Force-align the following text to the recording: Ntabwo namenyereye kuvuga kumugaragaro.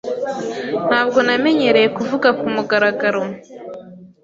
Ntabwo 0.87 1.17
namenyereye 1.27 1.87
kuvuga 1.97 2.29
kumugaragaro. 2.39 3.23